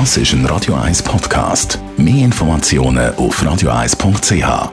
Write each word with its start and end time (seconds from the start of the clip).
Das 0.00 0.16
ist 0.16 0.32
ein 0.32 0.44
Radio 0.46 0.74
1 0.74 1.04
Podcast. 1.04 1.78
Mehr 1.96 2.24
Informationen 2.24 3.14
auf 3.14 3.40
radio1.ch. 3.40 4.72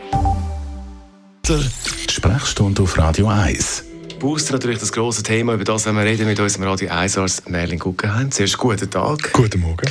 Die 1.47 2.11
Sprechstunde 2.11 2.81
auf 2.81 2.97
Radio 2.97 3.27
1. 3.27 3.83
Booster 4.19 4.53
natürlich 4.53 4.79
das 4.79 4.91
große 4.91 5.21
Thema, 5.21 5.53
über 5.53 5.63
das 5.63 5.85
wir 5.85 5.95
reden 6.01 6.25
mit 6.25 6.39
unserem 6.39 6.65
Radio 6.65 6.89
1 6.89 7.19
Arzt 7.19 7.47
Merlin 7.47 7.77
Guggenheim. 7.77 8.31
Zuerst 8.31 8.57
guten 8.57 8.89
Tag. 8.89 9.31
Guten 9.33 9.59
Morgen. 9.59 9.87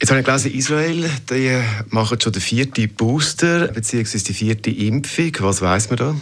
Jetzt 0.00 0.10
habe 0.10 0.18
ich 0.18 0.26
gelesen, 0.26 0.52
Israel 0.54 1.08
die 1.30 1.56
machen 1.90 2.20
schon 2.20 2.32
den 2.32 2.42
vierten 2.42 2.88
Booster 2.94 3.68
bzw. 3.68 4.18
die 4.18 4.34
vierte 4.34 4.70
Impfung. 4.72 5.30
Was 5.38 5.62
weiß 5.62 5.90
man 5.90 5.96
da? 5.98 6.16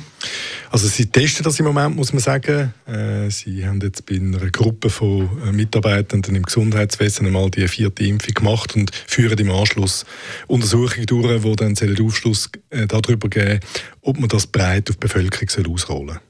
Also 0.72 0.86
sie 0.86 1.06
testen 1.06 1.42
das 1.42 1.58
im 1.58 1.66
Moment, 1.66 1.96
muss 1.96 2.12
man 2.12 2.20
sagen. 2.20 2.72
Äh, 2.86 3.28
sie 3.30 3.66
haben 3.66 3.80
jetzt 3.80 4.06
bei 4.06 4.14
einer 4.14 4.38
Gruppe 4.50 4.88
von 4.88 5.28
äh, 5.44 5.50
Mitarbeitenden 5.50 6.36
im 6.36 6.44
Gesundheitswesen 6.44 7.26
einmal 7.26 7.50
die 7.50 7.66
vierte 7.66 8.04
Impfung 8.04 8.34
gemacht 8.34 8.76
und 8.76 8.94
führen 8.94 9.36
im 9.38 9.50
Anschluss 9.50 10.06
Untersuchungen 10.46 11.06
durch, 11.06 11.42
die 11.42 11.56
dann 11.56 11.74
den 11.74 12.00
Aufschluss 12.00 12.50
äh, 12.70 12.86
darüber 12.86 13.28
geben, 13.28 13.58
ob 14.02 14.20
man 14.20 14.28
das 14.28 14.46
breit 14.46 14.88
auf 14.90 14.96
die 14.96 15.00
Bevölkerung 15.00 15.74
ausrollen 15.74 16.08
soll. 16.08 16.20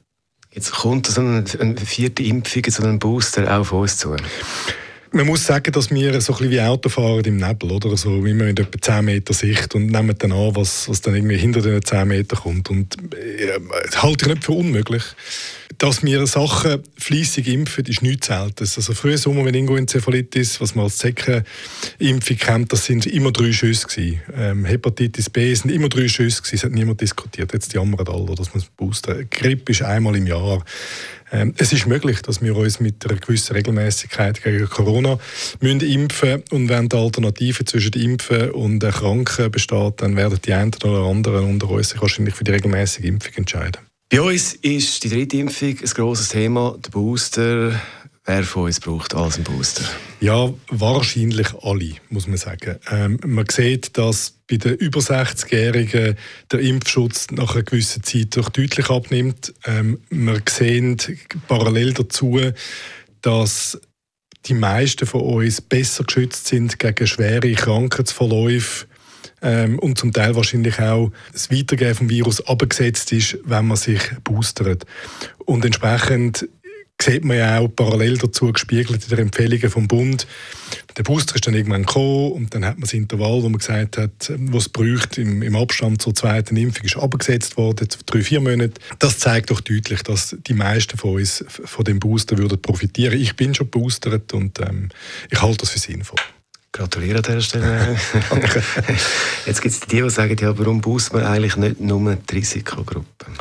Jetzt 0.53 0.71
kommt 0.71 1.05
so 1.05 1.21
eine, 1.21 1.45
eine 1.59 1.77
vierte 1.77 2.23
Impfung, 2.23 2.63
so 2.67 2.83
ein 2.83 2.97
Booster 2.97 3.59
auf 3.59 3.71
uns 3.71 3.97
zu. 3.97 4.15
Man 5.13 5.25
muss 5.25 5.45
sagen, 5.45 5.73
dass 5.73 5.91
wir 5.91 6.21
so 6.21 6.31
ein 6.31 6.37
bisschen 6.37 6.51
wie 6.51 6.61
Autofahrer 6.61 7.25
im 7.25 7.35
Nebel, 7.35 7.71
oder? 7.71 7.97
So, 7.97 8.23
wie 8.23 8.33
man 8.33 8.47
mit 8.47 8.61
etwa 8.61 8.81
10 8.81 9.03
Meter 9.03 9.33
Sicht 9.33 9.75
und 9.75 9.87
nehmen 9.87 10.15
dann 10.17 10.31
an, 10.31 10.55
was, 10.55 10.87
was 10.87 11.01
dann 11.01 11.15
irgendwie 11.15 11.35
hinter 11.35 11.61
den 11.61 11.83
10 11.83 12.07
Metern 12.07 12.39
kommt. 12.39 12.69
Und 12.69 12.95
äh, 13.13 13.59
halte 13.97 14.25
ich 14.25 14.33
nicht 14.33 14.45
für 14.45 14.53
unmöglich. 14.53 15.03
Dass 15.77 16.01
wir 16.03 16.25
Sachen 16.27 16.83
fleissig 16.97 17.47
impfen, 17.47 17.85
ist 17.87 18.01
nichts 18.01 18.27
Seltenes. 18.27 18.77
Also 18.77 18.93
früher 18.93 19.17
Sommer 19.17 19.43
mit 19.43 19.55
Ingoenzephalitis, 19.55 20.61
was 20.61 20.75
man 20.75 20.85
als 20.85 20.97
Zeckenimpfung 20.97 22.37
kennt, 22.37 22.71
das 22.71 22.85
sind 22.85 23.05
immer 23.05 23.31
drei 23.31 23.51
Schüsse 23.51 23.87
gewesen. 23.87 24.21
Ähm, 24.33 24.63
Hepatitis 24.63 25.29
B 25.29 25.53
sind 25.53 25.71
immer 25.71 25.89
drei 25.89 26.07
Schüsse 26.07 26.41
gewesen, 26.41 26.55
es 26.55 26.63
hat 26.63 26.71
niemand 26.71 27.01
diskutiert. 27.01 27.51
Jetzt 27.51 27.73
jammern 27.73 28.07
alle, 28.07 28.35
dass 28.35 28.53
man 28.53 28.63
es 28.63 28.69
boosten. 28.77 29.27
Grippe 29.29 29.73
ist 29.73 29.81
einmal 29.81 30.15
im 30.15 30.27
Jahr. 30.27 30.63
Ähm, 31.31 31.53
es 31.57 31.71
ist 31.71 31.87
möglich, 31.87 32.21
dass 32.21 32.41
wir 32.41 32.55
uns 32.55 32.79
mit 32.79 33.05
einer 33.05 33.19
gewissen 33.19 33.53
Regelmäßigkeit 33.53 34.43
gegen 34.43 34.67
Corona 34.67 35.17
müssen 35.61 35.79
impfen 35.81 36.43
und 36.51 36.67
wenn 36.67 36.89
die 36.89 36.95
Alternative 36.97 37.63
zwischen 37.63 37.93
Impfen 37.93 38.51
und 38.51 38.83
Erkranken 38.83 39.49
besteht, 39.49 40.01
dann 40.01 40.17
werden 40.17 40.39
die 40.43 40.53
einen 40.53 40.73
oder 40.83 41.03
anderen 41.03 41.45
unter 41.45 41.69
uns 41.69 41.89
sich 41.89 42.01
wahrscheinlich 42.01 42.35
für 42.35 42.43
die 42.43 42.51
regelmäßige 42.51 43.05
Impfung 43.05 43.33
entscheiden. 43.35 43.81
Bei 44.09 44.21
uns 44.21 44.55
ist 44.55 45.05
die 45.05 45.09
dritte 45.09 45.37
Impfung 45.37 45.69
ein 45.69 45.89
grosses 45.95 46.27
Thema, 46.27 46.75
der 46.83 46.89
Booster. 46.89 47.79
Wer 48.33 48.43
von 48.43 48.63
uns 48.63 48.79
braucht 48.79 49.13
alles 49.13 49.35
einen 49.35 49.43
Booster? 49.43 49.83
Ja, 50.21 50.53
wahrscheinlich 50.69 51.49
alle, 51.63 51.95
muss 52.07 52.27
man 52.27 52.37
sagen. 52.37 52.77
Ähm, 52.89 53.19
man 53.25 53.45
sieht, 53.49 53.97
dass 53.97 54.37
bei 54.49 54.55
den 54.55 54.75
über 54.75 55.01
60-Jährigen 55.01 56.15
der 56.49 56.59
Impfschutz 56.61 57.27
nach 57.31 57.55
einer 57.55 57.63
gewissen 57.63 58.03
Zeit 58.03 58.37
doch 58.37 58.47
deutlich 58.47 58.89
abnimmt. 58.89 59.53
Ähm, 59.65 59.99
wir 60.09 60.41
sehen 60.47 60.95
parallel 61.49 61.93
dazu, 61.93 62.39
dass 63.21 63.77
die 64.45 64.53
meisten 64.53 65.07
von 65.07 65.23
uns 65.23 65.59
besser 65.59 66.05
geschützt 66.05 66.47
sind 66.47 66.79
gegen 66.79 67.07
schwere 67.07 67.51
Krankheitsverläufe 67.51 68.85
ähm, 69.41 69.77
und 69.77 69.97
zum 69.97 70.13
Teil 70.13 70.37
wahrscheinlich 70.37 70.79
auch 70.79 71.11
das 71.33 71.51
Weitergehen 71.51 71.95
vom 71.95 72.09
Virus 72.09 72.39
abgesetzt 72.47 73.11
ist, 73.11 73.39
wenn 73.43 73.67
man 73.67 73.75
sich 73.75 74.01
boostert. 74.23 74.85
Und 75.39 75.65
entsprechend 75.65 76.47
sieht 77.01 77.23
man 77.23 77.37
ja 77.37 77.59
auch 77.59 77.67
parallel 77.67 78.17
dazu 78.17 78.51
gespiegelt 78.51 79.03
in 79.03 79.09
den 79.09 79.19
Empfehlungen 79.19 79.69
vom 79.69 79.87
Bund. 79.87 80.27
Der 80.97 81.03
Booster 81.03 81.35
ist 81.35 81.47
dann 81.47 81.53
irgendwann 81.53 81.85
gekommen 81.85 82.33
und 82.33 82.53
dann 82.53 82.65
hat 82.65 82.75
man 82.75 82.81
das 82.81 82.93
Intervall, 82.93 83.43
wo 83.43 83.49
man 83.49 83.59
gesagt 83.59 83.97
hat, 83.97 84.31
was 84.37 84.63
es 84.63 84.69
braucht 84.69 85.17
im, 85.17 85.41
im 85.41 85.55
Abstand 85.55 86.01
zur 86.01 86.13
zweiten 86.13 86.57
Impfung, 86.57 86.85
ist 86.85 86.97
abgesetzt 86.97 87.57
worden, 87.57 87.87
drei, 88.05 88.21
vier 88.21 88.41
Monate. 88.41 88.73
Das 88.99 89.19
zeigt 89.19 89.51
doch 89.51 89.61
deutlich, 89.61 90.03
dass 90.03 90.35
die 90.47 90.53
meisten 90.53 90.97
von 90.97 91.15
uns 91.15 91.45
von 91.47 91.85
dem 91.85 91.99
Booster 91.99 92.37
würden 92.37 92.61
profitieren. 92.61 93.19
Ich 93.19 93.35
bin 93.35 93.55
schon 93.55 93.69
boostert 93.69 94.33
und 94.33 94.59
ähm, 94.59 94.89
ich 95.29 95.41
halte 95.41 95.59
das 95.59 95.69
für 95.69 95.79
sinnvoll. 95.79 96.19
Gratuliere 96.73 97.17
an 97.17 97.23
dieser 97.23 97.41
Stelle. 97.41 97.97
Jetzt 99.45 99.61
gibt 99.61 99.73
es 99.73 99.81
die, 99.81 100.01
die 100.01 100.09
sagen, 100.09 100.37
ja, 100.39 100.57
warum 100.57 100.79
boostet 100.79 101.13
man 101.13 101.23
eigentlich 101.23 101.57
nicht 101.57 101.81
nur 101.81 102.15
die 102.15 102.35
Risikogruppen? 102.35 103.33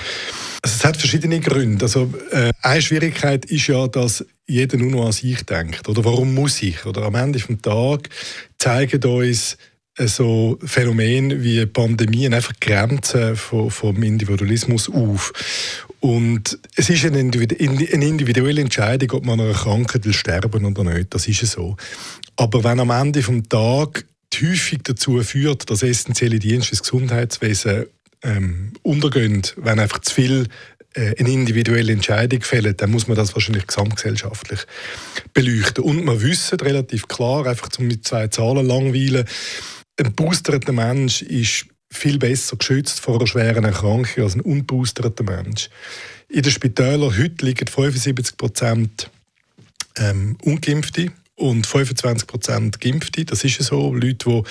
Also 0.63 0.77
es 0.77 0.85
hat 0.85 0.97
verschiedene 0.97 1.41
Gründe. 1.41 1.85
Also, 1.85 2.13
äh, 2.31 2.51
eine 2.63 2.83
Schwierigkeit 2.83 3.47
ist 3.47 3.67
ja, 3.67 3.87
dass 3.89 4.25
jeder 4.47 4.77
nur 4.77 4.91
noch 4.91 5.07
an 5.07 5.13
sich 5.13 5.43
denkt. 5.45 5.89
Oder 5.89 6.05
warum 6.05 6.35
muss 6.35 6.63
ich? 6.63 6.85
Oder 6.85 7.03
am 7.03 7.15
Ende 7.15 7.39
des 7.39 7.63
Tages 7.63 8.11
zeigen 8.59 9.03
uns 9.05 9.57
äh, 9.97 10.07
so 10.07 10.59
Phänomene 10.65 11.43
wie 11.43 11.65
Pandemien 11.67 12.35
einfach 12.35 12.53
Grenzen 12.61 13.37
vom, 13.37 13.71
vom 13.71 14.03
Individualismus 14.03 14.89
auf. 14.91 15.33
Und 16.01 16.59
es 16.77 16.89
ist 16.89 17.05
eine, 17.05 17.21
individuelle 17.21 18.63
Entscheidung, 18.63 19.11
ob 19.13 19.27
man 19.27 19.39
an 19.39 19.47
einer 19.47 19.55
Krankheit 19.55 20.05
will 20.05 20.15
sterben 20.15 20.65
oder 20.65 20.85
nicht. 20.85 21.15
Das 21.15 21.29
ist 21.29 21.45
so. 21.47 21.77
Aber 22.37 22.65
wenn 22.65 22.81
am 22.81 22.91
Ende 22.91 23.21
des 23.21 23.43
Tages 23.49 24.05
die 24.33 24.51
Häufung 24.51 24.79
dazu 24.85 25.23
führt, 25.23 25.69
dass 25.71 25.83
essentielle 25.83 26.39
Dienste 26.39 26.71
des 26.71 26.83
Gesundheitswesens 26.83 27.87
ähm, 28.23 28.73
untergehen, 28.83 29.43
wenn 29.57 29.79
einfach 29.79 30.01
zu 30.01 30.15
viel 30.15 30.49
äh, 30.95 31.15
eine 31.19 31.31
individuelle 31.31 31.93
Entscheidung 31.93 32.43
fällt, 32.43 32.83
dann 32.83 32.91
muss 32.91 33.07
man 33.07 33.17
das 33.17 33.35
wahrscheinlich 33.35 33.67
gesamtgesellschaftlich 33.67 34.61
beleuchten. 35.33 35.85
Und 35.85 36.05
man 36.05 36.21
wissen 36.21 36.59
relativ 36.61 37.09
klar, 37.09 37.47
einfach 37.47 37.69
zum 37.69 37.87
mit 37.87 38.07
zwei 38.07 38.29
Zahlen 38.29 38.67
langweilen, 38.67 39.27
ein 39.99 40.13
boosterter 40.15 40.73
Mensch 40.73 41.23
ist 41.23 41.67
viel 41.93 42.19
besser 42.19 42.57
geschützt 42.57 43.01
vor 43.01 43.17
einer 43.17 43.27
schweren 43.27 43.65
Erkrankung 43.65 44.25
als 44.25 44.35
ein 44.35 44.41
unboosterter 44.41 45.25
Mensch. 45.25 45.69
In 46.29 46.43
den 46.43 46.53
Spitälern 46.53 47.17
heute 47.19 47.45
liegen 47.45 47.67
75 47.67 48.37
Prozent 48.37 49.11
ähm, 49.97 50.37
Ungeimpfte 50.43 51.13
und 51.41 51.67
25 51.67 52.27
Prozent 52.27 52.81
Geimpfte. 52.81 53.25
Das 53.25 53.45
ist 53.45 53.59
ja 53.59 53.65
so. 53.65 53.95
Leute, 53.95 54.43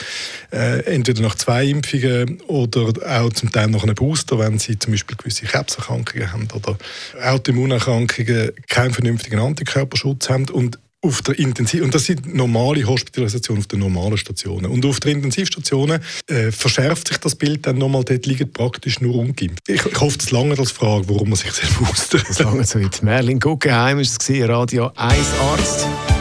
die 0.52 0.56
äh, 0.56 0.86
entweder 0.86 1.22
nach 1.22 1.36
zwei 1.36 1.66
Impfungen 1.66 2.42
oder 2.48 2.92
auch 3.08 3.34
zum 3.34 3.52
Teil 3.52 3.68
nach 3.68 3.84
einem 3.84 3.96
Booster, 3.96 4.40
wenn 4.40 4.60
sie 4.60 4.78
zum 4.78 4.92
Beispiel 4.92 5.16
gewisse 5.16 5.46
Krebserkrankungen 5.46 6.32
haben 6.32 6.48
oder 6.54 6.78
Autoimmunerkrankungen, 7.24 8.52
keinen 8.68 8.94
vernünftigen 8.94 9.40
Antikörperschutz 9.40 10.30
haben. 10.30 10.50
Und 10.50 10.80
auf 11.02 11.22
der 11.22 11.40
Intensiv 11.40 11.82
und 11.82 11.96
das 11.96 12.06
sind 12.06 12.34
normale 12.34 12.86
Hospitalisationen 12.86 13.62
auf 13.62 13.68
den 13.68 13.80
normalen 13.80 14.18
Stationen. 14.18 14.66
Und 14.66 14.86
auf 14.86 15.00
der 15.00 15.14
Intensivstationen 15.14 16.02
äh, 16.28 16.52
verschärft 16.52 17.08
sich 17.08 17.18
das 17.18 17.36
Bild 17.36 17.66
dann 17.66 17.78
nochmal, 17.78 18.04
dort 18.04 18.26
liegen 18.26 18.52
praktisch 18.52 19.00
nur 19.00 19.16
ungeimpft. 19.16 19.64
Ich, 19.68 19.86
ich 19.86 20.00
hoffe, 20.00 20.18
das 20.18 20.32
lange 20.32 20.58
als 20.60 20.72
Frage, 20.72 21.08
warum 21.08 21.30
man 21.30 21.38
sich 21.38 21.52
selbst 21.54 21.78
boostert. 21.80 22.28
Das 22.28 22.40
lange 22.40 22.66
so 22.66 22.82
weit. 22.82 23.02
Merlin 23.02 23.40
Guggenheim 23.40 23.98
war 23.98 24.02
es, 24.02 24.18
Radio 24.30 24.92
1 24.96 25.28
Arzt. 25.40 26.19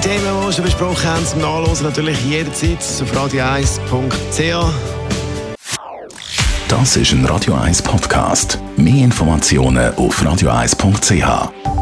Weitere 0.00 0.16
Themen, 0.16 0.40
die 0.40 0.46
wir 0.46 0.52
schon 0.52 0.64
besprochen 0.64 1.04
haben, 1.04 1.26
zum 1.26 1.40
Nachlesen 1.42 1.86
natürlich 1.86 2.24
jederzeit 2.24 2.78
auf 2.78 3.12
radio1.ch. 3.12 4.72
Das 6.68 6.96
ist 6.96 7.12
ein 7.12 7.26
Radio 7.26 7.54
1 7.54 7.82
Podcast. 7.82 8.58
Mehr 8.76 9.04
Informationen 9.04 9.94
auf 9.96 10.22
radio1.ch. 10.22 11.79